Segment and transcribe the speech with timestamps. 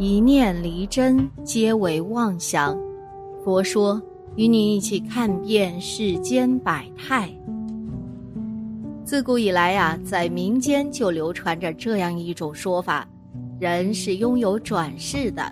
[0.00, 2.78] 一念离真，皆为妄想。
[3.42, 4.00] 佛说，
[4.36, 7.28] 与你一起看遍世间百态。
[9.04, 13.08] 自古以来啊，在民间就流传着这样一种说法：
[13.58, 15.42] 人是拥有转世的，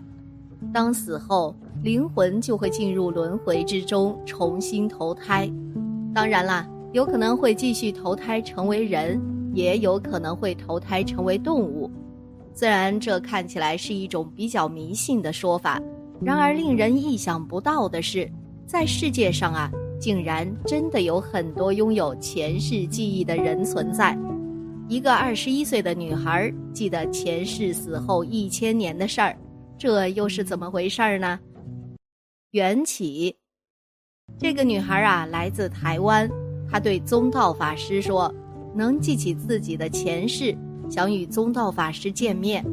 [0.72, 1.52] 当死后，
[1.82, 5.50] 灵魂就会进入轮回之中，重新投胎。
[6.14, 9.20] 当然啦，有可能会继续投胎成为人，
[9.52, 11.90] 也有可能会投胎成为动物。
[12.56, 15.78] 虽然这看起来是一种比较迷信的说法，
[16.22, 18.26] 然而令人意想不到的是，
[18.66, 19.70] 在世界上啊，
[20.00, 24.18] 竟然真的有很多拥有前世记忆的人存在。
[24.88, 29.36] 一个二十一岁的女孩记得前世死后一千年的事儿，
[29.76, 31.38] 这又是怎么回事儿呢？
[32.52, 33.36] 缘起，
[34.38, 36.26] 这个女孩啊，来自台湾，
[36.70, 38.34] 她对宗道法师说，
[38.74, 40.56] 能记起自己的前世。
[40.88, 42.64] 想与宗道法师见面，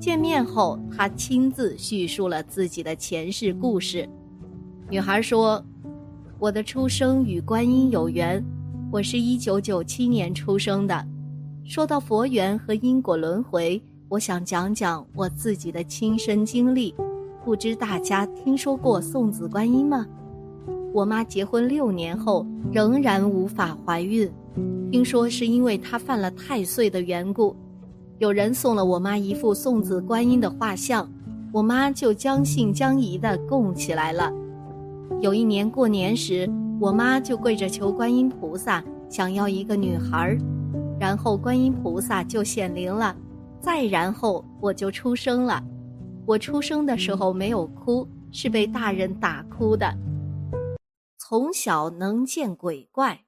[0.00, 4.08] 见面后，他亲自叙述了自己的前世故事。
[4.88, 5.62] 女孩说
[6.38, 8.42] ：“我的出生与观音有缘，
[8.90, 11.06] 我是一九九七年出生的。
[11.64, 16.94] 说到佛缘和因果轮回，我想讲讲我自己的亲身经历。
[17.44, 20.06] 不知大家听说过送子观音吗？
[20.92, 24.30] 我妈结婚六年后仍然无法怀孕。”
[24.90, 27.54] 听说是因为她犯了太岁的缘故，
[28.18, 31.08] 有人送了我妈一副送子观音的画像，
[31.52, 34.32] 我妈就将信将疑的供起来了。
[35.20, 40.36] 有一年过年时，我妈就跪着求观音菩萨，想要一个女孩，
[40.98, 43.14] 然后观音菩萨就显灵了，
[43.60, 45.62] 再然后我就出生了。
[46.26, 49.92] 我出生的时候没有哭，是被大人打哭的。
[51.22, 53.20] 从小能见鬼怪。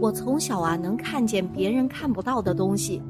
[0.00, 3.02] 我从小啊能看见别人看不到的东西，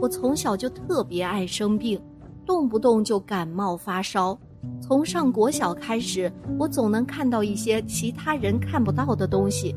[0.00, 2.02] 我从小就特别爱生病，
[2.46, 4.36] 动不动就感冒发烧。
[4.80, 9.76] 从上国小开始，我总能看到一些其他人看不到的东西。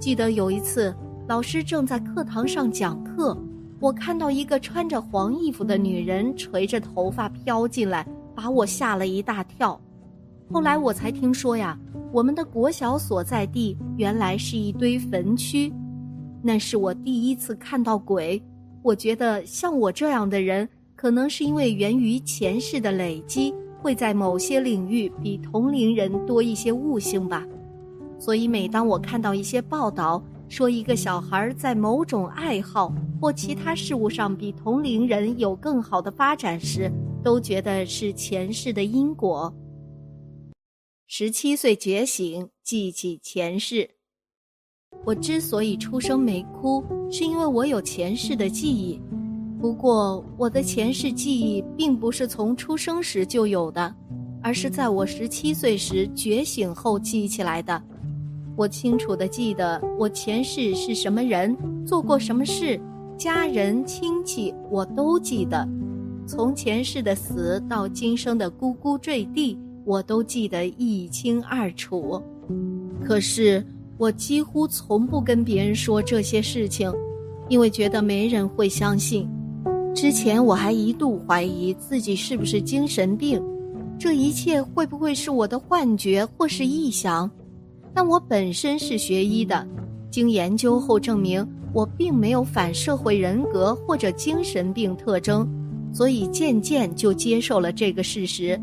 [0.00, 0.92] 记得有一次，
[1.28, 3.36] 老师正在课堂上讲课，
[3.78, 9.78] 我看到一个穿着黄衣服的女人垂着头发飘进来，把我吓了一大跳。
[10.50, 11.78] 后来我才听说呀。
[12.10, 15.70] 我们的国小所在地原来是一堆坟区，
[16.42, 18.42] 那是我第一次看到鬼。
[18.82, 20.66] 我觉得像我这样的人，
[20.96, 23.52] 可能是因为源于前世的累积，
[23.82, 27.46] 会在某些领域比同龄人多一些悟性吧。
[28.18, 36.90] 所以每当我看到一些报道说一个小孩在某种爱好或其他事物上比同龄人有更好的发展时，
[37.22, 39.52] 都觉得是前世的因果。
[41.10, 43.88] 十七岁觉醒，记起前世。
[45.06, 49.00] 我之所以出生没哭，是因为我有前世的记忆。
[49.58, 53.92] 不过，我的前世记忆并不是从出生时就有的，
[54.42, 57.82] 而是在我十七岁时觉醒后记起来的。
[58.54, 62.78] 我清楚的记得我前世是什么人，做过什么事，
[63.16, 65.66] 家人亲戚我都记得。
[66.26, 69.58] 从前世的死到今生的咕咕坠地。
[69.88, 72.22] 我都记得一清二楚，
[73.02, 73.66] 可是
[73.96, 76.92] 我几乎从不跟别人说这些事情，
[77.48, 79.26] 因为觉得没人会相信。
[79.94, 83.42] 之前我还一度怀疑自己是不是精神病，
[83.98, 87.28] 这一切会不会是我的幻觉或是臆想？
[87.94, 89.66] 但我本身是学医的，
[90.10, 95.48] 经研究后证明我并没有反社会人格或者精神病特征，
[95.94, 98.60] 所以渐渐就接受了这个事实。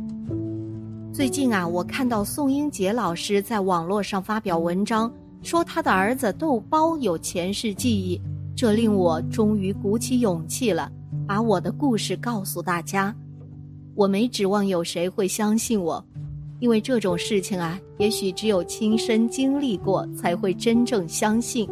[1.16, 5.10] 最近啊，我看到宋英杰老师在网络上发表文章，
[5.42, 8.20] 说他的儿子豆包有前世记忆，
[8.54, 10.92] 这令我终于鼓起勇气了，
[11.26, 13.16] 把我的故事告诉大家。
[13.96, 16.06] 我没指望有谁会相信我，
[16.60, 21.66] 因为这种事情啊，也许只有亲身经历过才会真正相信。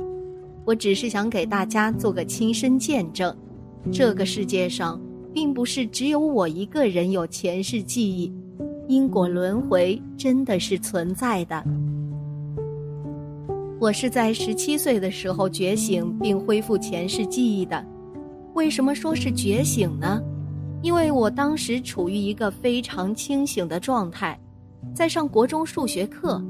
[0.64, 3.36] 我只是想给大家做个亲身见证，
[3.92, 4.98] 这个世界上
[5.34, 8.34] 并不是只有我一个人有前世记忆。
[8.88, 11.64] 因果轮回真的是存在的。
[13.80, 17.84] 我是在十七岁的时候觉醒并恢复前世记忆的。
[18.54, 20.22] 为什么说是觉醒呢？
[20.82, 24.40] 因为我当时处于一个非常清醒的状态，
[24.94, 26.42] 在上国中数学课。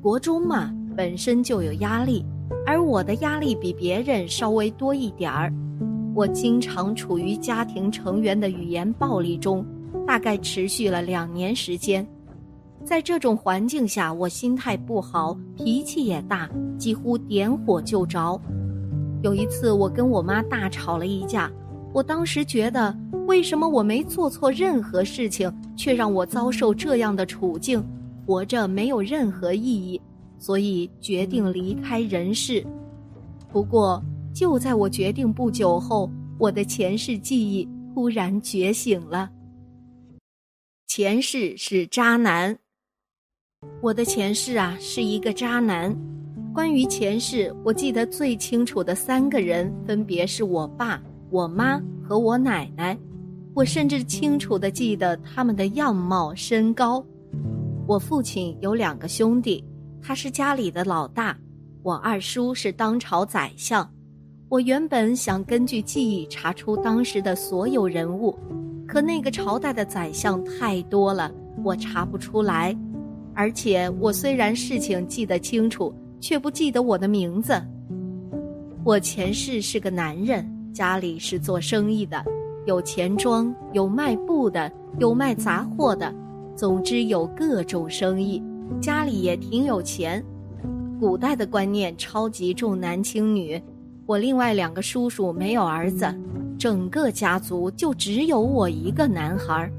[0.00, 2.24] 国中嘛，本身就有压力，
[2.66, 5.52] 而我的压力比别人稍微多一点儿。
[6.14, 9.64] 我经常处于家庭成员的语言暴力中。
[10.06, 12.06] 大概持续了两年时间，
[12.84, 18.40] 在这种环境下，我心态不好，脾气也大，几乎点火就着。
[19.22, 21.50] 有一次，我跟我妈大吵了一架，
[21.92, 22.94] 我当时觉得，
[23.26, 27.82] 为什么我没做错任何事情，却让我遭受这样的处境？
[28.26, 30.00] 活着没有任何意义，
[30.38, 32.64] 所以决定离开人世。
[33.52, 34.02] 不过，
[34.34, 39.30] 就在我决定不久后，我的前世记忆突然觉醒了。
[40.94, 42.54] 前世是渣男。
[43.80, 45.96] 我的前世啊，是一个渣男。
[46.52, 52.94] 关于前世，我记得最清楚的三个人，分别是我爸、我妈和我奶奶。
[53.54, 57.02] 我甚至清楚的记得他们的样貌、身高。
[57.88, 59.64] 我父亲有两个兄弟，
[60.02, 61.34] 他是家里的老大。
[61.82, 63.90] 我二叔是当朝宰相。
[64.50, 68.38] 我原本想根据记忆查出当时的所有人物，
[68.92, 71.32] 可那个朝代的宰相太多了，
[71.64, 72.76] 我查不出来。
[73.32, 77.54] 而且我虽然事情记得清楚，却不记得我的名字。
[78.84, 82.22] 我前世是个男人，家里是做生意的，
[82.66, 86.14] 有钱庄，有卖布的，有卖杂货的，
[86.54, 88.42] 总之有各种生意，
[88.78, 90.22] 家里也挺有钱。
[91.00, 93.58] 古代的观念超级重男轻女，
[94.04, 96.14] 我另外两个叔叔没有儿子，
[96.62, 99.72] 整个家族就只有我一个男孩儿。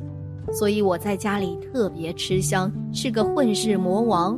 [0.52, 4.38] 所以我在家里特别吃香，是个混世魔王。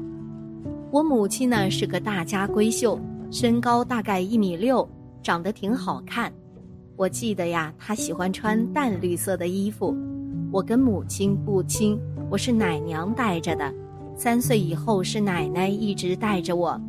[0.91, 2.99] 我母亲呢是个大家闺秀，
[3.31, 4.87] 身高大概一米六，
[5.23, 6.31] 长得挺好看。
[6.95, 9.97] 我记得呀，她喜欢穿淡绿色的衣服。
[10.51, 11.99] 我跟母亲不亲，
[12.29, 13.73] 我是奶娘带着的。
[14.15, 16.79] 三岁以后是奶奶一直带着我。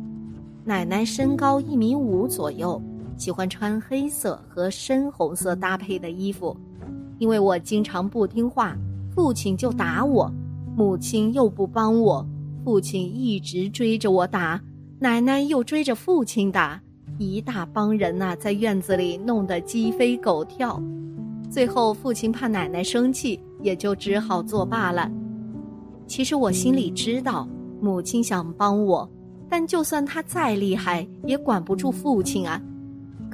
[0.63, 2.79] 奶奶身高一米五左右，
[3.17, 6.55] 喜欢穿黑色和深红色搭配的衣服，
[7.17, 8.77] 因为我经常不听话。
[9.13, 10.31] 父亲就打我，
[10.75, 12.23] 母亲又不帮我，
[12.63, 14.61] 父亲一直追着我打，
[14.99, 16.79] 奶奶又追着父亲打，
[17.17, 20.79] 一大帮人呐，在院子里弄得鸡飞狗跳。
[21.49, 25.09] 最后，父亲怕奶奶生气，也就只好作罢了。
[26.05, 27.49] 其实我心里知道，
[27.81, 29.09] 母亲想帮我，
[29.49, 32.61] 但就算她再厉害，也管不住父亲啊。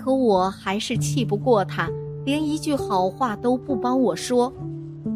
[0.03, 1.89] 可我还是气不过他，
[2.25, 4.51] 连一句好话都不帮我说。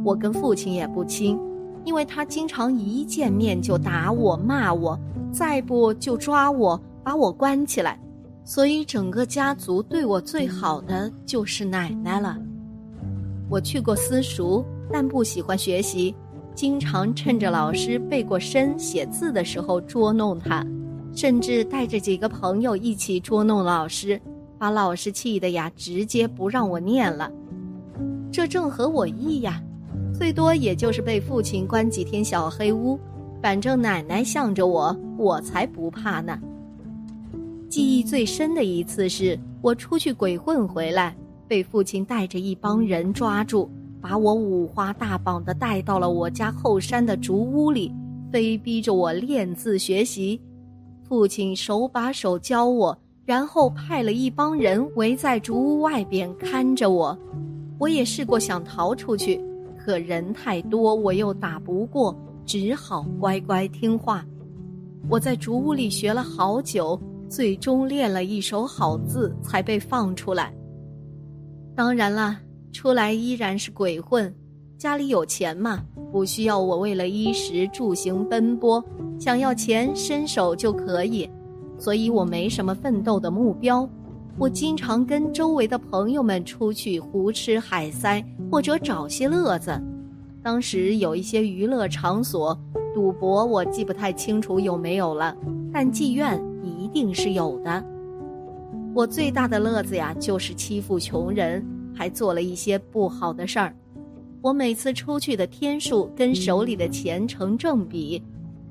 [0.01, 1.37] 我跟父亲也不亲，
[1.83, 4.97] 因为他经常一见面就打我、骂我，
[5.29, 7.99] 再不就抓我，把我关起来。
[8.45, 12.37] 所以整个家族对我最好的就是奶奶了。
[13.49, 16.15] 我去过私塾，但不喜欢学习，
[16.55, 20.65] 经常趁着老师背过身、写字的时候捉弄他，
[21.13, 24.17] 甚至带着几个朋友一起捉弄老师，
[24.57, 27.31] 把老师气的呀，直接不让我念了。
[28.31, 29.61] 这正合我意呀。
[30.13, 32.99] 最多也就是被父亲关几天小黑屋，
[33.39, 36.39] 反正奶奶向着我，我才不怕呢。
[37.69, 41.15] 记忆最深的一次是我出去鬼混回来，
[41.47, 43.69] 被父亲带着一帮人抓住，
[44.01, 47.93] 把我五花大绑的带到了我家后山的竹屋里，
[48.31, 50.41] 非逼着我练字学习。
[51.03, 57.15] 父亲手把手教我，然后派了一帮人围在竹屋外边看着我。
[57.77, 59.43] 我也试过想逃出去。
[59.77, 62.15] 可人太多，我又打不过，
[62.45, 64.25] 只好乖乖听话。
[65.09, 66.97] 我在竹屋里学了好久，
[67.27, 70.53] 最终练了一手好字，才被放出来。
[71.75, 72.39] 当然了，
[72.71, 74.33] 出来依然是鬼混。
[74.77, 75.83] 家里有钱嘛，
[76.13, 78.81] 不需要我为了衣食住行奔波，
[79.19, 81.29] 想要钱伸手就可以，
[81.77, 83.87] 所以我没什么奋斗的目标。
[84.37, 89.81] 我经常跟周围的朋友们出去胡吃海塞，或者找些乐子。
[90.43, 92.57] 当时有一些娱乐场所，
[92.93, 95.35] 赌博我记不太清楚有没有了，
[95.73, 97.83] 但妓院一定是有的。
[98.93, 103.75] 我最大的乐子呀，就是欺负穷人，还做了一些不好的事儿。
[104.41, 108.23] 我每次出去的天数跟手里的钱成正比，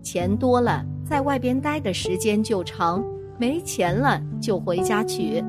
[0.07, 3.03] 钱多了，在外边待的时间就长；
[3.41, 5.43] 没钱了，就回家取。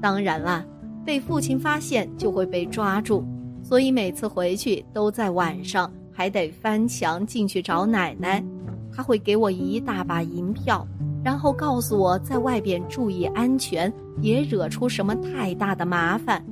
[0.00, 0.64] 当然了，
[1.04, 3.22] 被父亲发现就会被抓住，
[3.62, 8.42] 所以每次回去都在晚上，还得翻墙进去找奶奶。
[8.90, 10.88] 他会给我一大把银票，
[11.22, 16.42] 然后告诉我在外边注意安全，别惹出什么太大的麻烦。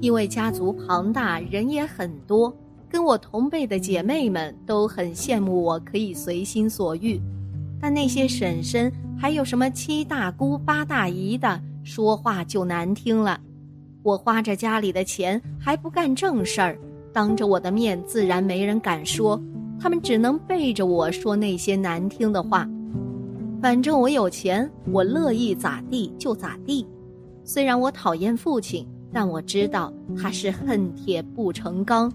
[0.00, 2.50] 因为家族庞大，人也很多，
[2.90, 7.20] 跟我同辈的姐妹们都很羡慕我可以随心所欲，
[7.80, 11.60] 但那些婶婶还有什么七大姑八大姨的。
[11.82, 13.40] 说话就难听了，
[14.02, 16.78] 我花着家里的钱还不干正事儿，
[17.12, 19.40] 当着我的面自然没人敢说，
[19.80, 22.68] 他们只能背着我说那些难听的话。
[23.62, 26.86] 反正我有钱，我乐意咋地就咋地。
[27.44, 32.12] 虽然我讨厌父亲，但我知道他是恨铁不成钢。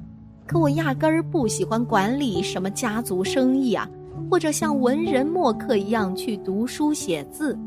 [0.48, 3.90] 可我压根儿不喜欢管理什么家族生意啊，
[4.30, 7.58] 或者像文人墨客一样去读书写字。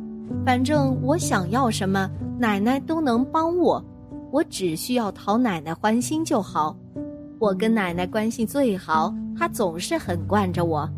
[0.45, 2.09] 反正我想要什么，
[2.39, 3.85] 奶奶都能帮我，
[4.31, 6.77] 我只需要讨奶奶欢心就好。
[7.41, 10.89] 我跟奶奶关系最好，她总是很惯着我。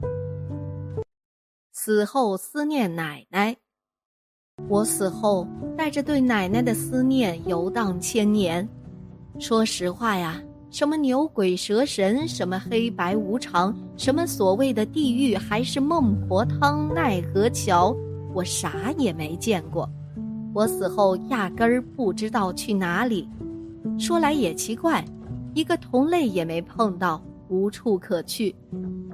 [1.72, 3.56] 死后思念奶奶，
[4.68, 5.46] 我死后
[5.78, 8.68] 带着对奶奶的思念游荡千年。
[9.38, 10.42] 说实话呀。
[10.70, 17.94] 什么牛鬼蛇神，什么黑白无常，什么所谓的地狱，还是孟婆汤、奈何桥，
[18.32, 19.90] 我啥也没见过。
[20.54, 23.28] 我死后压根儿不知道去哪里。
[23.98, 25.04] 说来也奇怪，
[25.54, 28.54] 一个同类也没碰到，无处可去。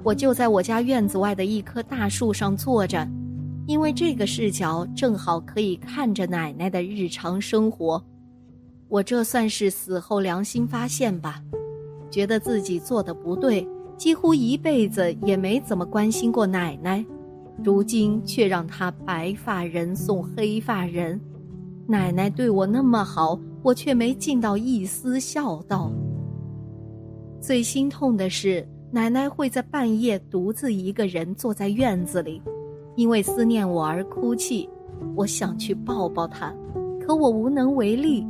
[0.03, 3.07] 我就在我家院子外的一棵大树上坐着，
[3.65, 8.03] 因为这个视角正好可以看着奶奶的日常生活。
[8.89, 11.41] 我这算是死后良心发现吧，
[12.09, 13.67] 觉得自己做的不对，
[13.97, 17.05] 几乎一辈子也没怎么关心过奶奶，
[17.63, 21.19] 如今却让她白发人送黑发人，
[21.85, 25.91] 奶奶对我那么好，我却没尽到一丝孝道。
[27.41, 32.41] 最心痛的是，奶奶会在半夜独自一个人坐在院子里，
[32.95, 34.69] 因为思念我而哭泣，
[35.13, 36.55] 我想去抱抱她，
[37.01, 38.25] 可我无能为力。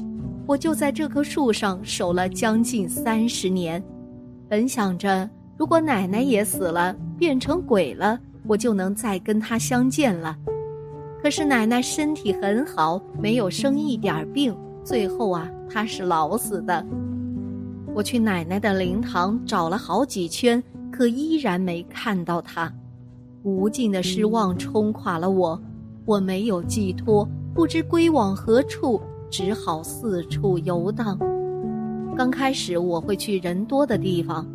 [0.48, 3.84] 我就在这棵树上守了将近三十年，
[4.48, 10.38] 本想着如果奶奶也死了，变成鬼了，我就能再跟她相见了。
[11.22, 16.86] 可是奶奶身体很好，没有生一点病，最后啊，她是老死的。
[17.94, 22.72] 我去奶奶的灵堂找了好几圈，可依然没看到她。
[23.44, 25.62] 无尽的失望冲垮了我，
[26.06, 29.02] 我没有寄托，不知归往何处。
[29.30, 31.18] 只好四处游荡。
[32.16, 34.48] 刚开始我会去人多的地方，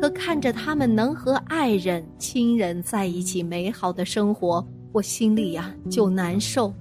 [0.00, 6.72] 可看着他们能和爱人、亲人在一起美好的生活，我心里呀就难受。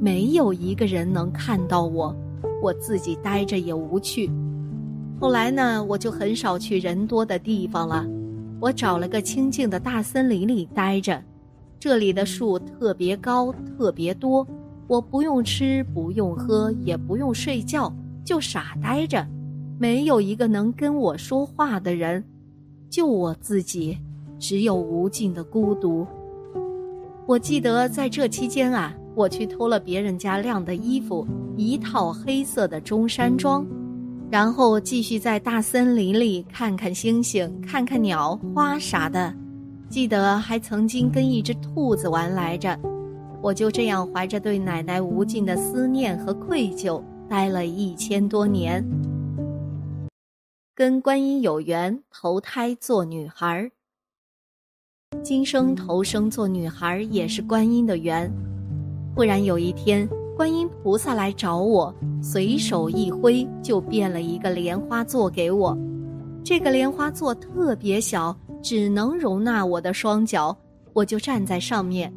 [0.00, 2.14] 没有一个人能看到我，
[2.60, 4.28] 我自己待着也无趣。
[5.20, 8.04] 后来呢，我就很少去人多的地方了。
[8.60, 11.22] 我找了个清静的大森林里待着，
[11.78, 14.44] 这里的树特别高，特别多。
[14.88, 17.92] 我不用吃，不用喝，也不用睡觉，
[18.24, 19.26] 就傻呆着，
[19.78, 22.22] 没有一个能跟我说话的人，
[22.90, 23.96] 就我自己，
[24.38, 26.06] 只有无尽的孤独。
[27.26, 33.64] 我记得在这期间啊，我去偷了别人家晾的衣服，一套黑色的中山装，
[34.30, 39.32] 然后继续在大森林里看看星星，看看鸟花啥的。
[39.88, 42.78] 记得还曾经跟一只兔子玩来着。
[43.42, 48.82] 我就这样怀着对奶奶无尽的思念和愧疚，待了一千多年。
[50.76, 53.68] 跟观音有缘，投胎做女孩
[55.24, 58.32] 今生投生做女孩也是观音的缘。
[59.14, 65.76] 忽然有一天，观音菩萨来找我，随手一挥就变了一个莲花座给我。
[66.44, 70.56] 这个莲花座特别小，只能容纳我的双脚，
[70.92, 72.12] 我就站在上面。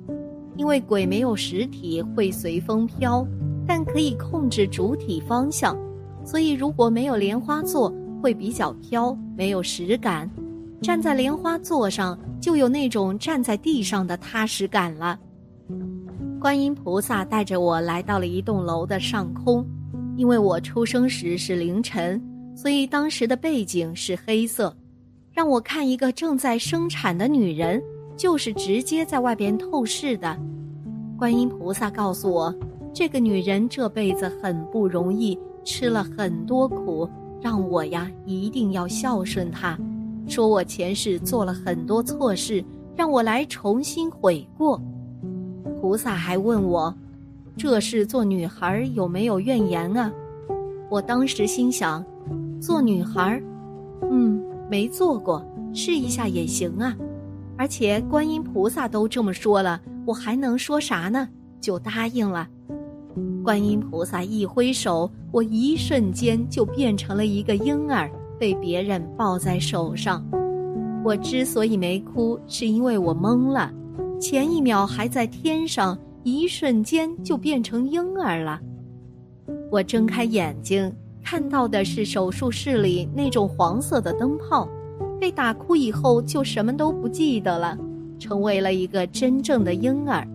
[0.57, 3.27] 因为鬼没有实体，会随风飘，
[3.67, 5.77] 但可以控制主体方向，
[6.23, 10.29] 所以如果没有莲花座，会比较飘，没有实感。
[10.81, 15.19] 站在莲花座上，就有那种站在地上的踏实感了。
[16.39, 19.65] 观音菩萨带着我来到了一栋楼的上空，
[20.15, 22.21] 因为我出生时是凌晨，
[22.55, 24.75] 所以当时的背景是黑色，
[25.33, 27.81] 让我看一个正在生产的女人。
[28.17, 30.37] 就是直接在外边透视的，
[31.17, 32.53] 观音菩萨告诉我，
[32.93, 37.09] 这个女人这辈子很不容易，吃了很多苦，
[37.41, 39.77] 让我呀一定要孝顺她，
[40.27, 42.63] 说我前世做了很多错事，
[42.95, 44.81] 让我来重新悔过。
[45.81, 46.93] 菩萨还问我，
[47.57, 50.11] 这事做女孩有没有怨言啊？
[50.89, 52.03] 我当时心想，
[52.61, 53.41] 做女孩，
[54.09, 56.95] 嗯，没做过，试一下也行啊。
[57.57, 61.27] 而且观音菩萨都这么说了，我还能说啥呢？
[61.61, 62.47] 就答应了。
[63.43, 70.25] 观音菩萨一挥手，我一瞬间就变成了一个婴儿，被别人抱在手上。
[71.03, 73.71] 我之所以没哭，是因为我懵了。
[74.19, 78.59] 前一秒还在天上，一瞬间就变成婴儿了。
[79.71, 80.91] 我睁开眼睛，
[81.23, 84.67] 看到的是手术室里那种黄色的灯泡。
[85.19, 87.77] 被打哭以后，就什么都不记得了，
[88.19, 90.27] 成为了一个真正的婴儿。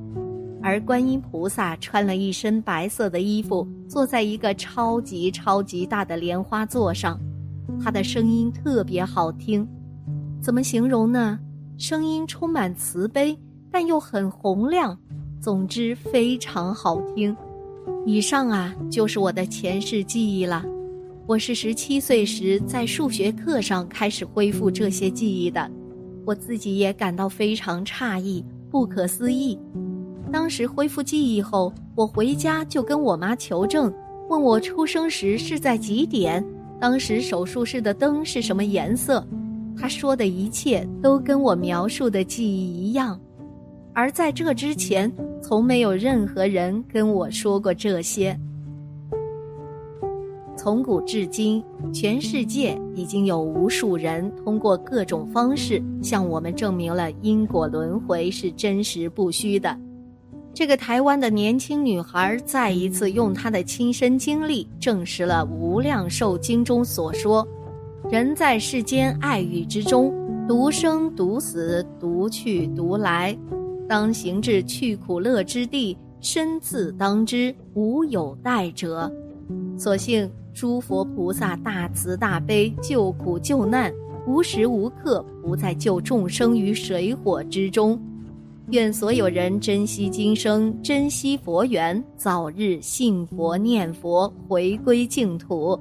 [0.62, 7.18] 而观音菩萨穿了一身白色的衣服，坐在一个超级超级大的莲花座上，
[7.82, 9.66] 他的声音特别好听，
[10.42, 11.38] 怎么形容呢？
[11.78, 13.34] 声音充满慈悲，
[13.70, 14.98] 但又很洪亮，
[15.40, 17.34] 总之非常好听。
[18.04, 20.62] 以上啊，就是我的前世记忆了。
[21.30, 25.70] 我是十七岁时在数学课上开始恢复这些记忆的，
[26.26, 29.56] 我自己也感到非常诧异、不可思议。
[30.32, 33.94] 当时恢复记忆后，我回家就跟我妈求证，
[34.28, 36.44] 问我出生时是在几点，
[36.80, 39.24] 当时手术室的灯是什么颜色。
[39.76, 43.16] 她说的一切都跟我描述的记忆一样。
[43.94, 45.08] 而在这之前，
[45.40, 48.36] 从没有任何人跟我说过这些。
[50.62, 59.74] 从古至今，全世界已经有无数人通过各种方式向我们证明了因果轮回是真实不虚的。
[60.52, 67.48] 这个台湾的年轻女孩再一次用她的亲身经历证实了《无量寿经》中所说
[68.12, 70.12] ：“人在世间爱欲之中，
[70.46, 73.34] 独生独死，独去独来。”
[73.88, 79.10] 当行至去苦乐之地，身自当之，无有待者。
[79.76, 83.92] 所幸诸佛菩萨大慈大悲，救苦救难，
[84.26, 88.00] 无时无刻不在救众生于水火之中。
[88.70, 95.78] 愿所有人珍惜今生，珍惜佛缘，早日信佛念佛，回归净土。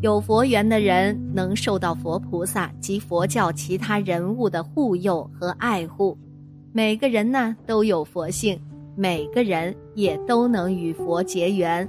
[0.00, 6.16] 有佛缘的人能受到佛菩萨及佛教其他人物的护佑和爱护。
[6.72, 8.58] 每个人呢都有佛性，
[8.96, 11.88] 每个人也都能与佛结缘。